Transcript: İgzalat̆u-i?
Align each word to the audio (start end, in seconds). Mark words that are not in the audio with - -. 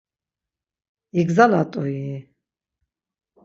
İgzalat̆u-i? 1.19 2.01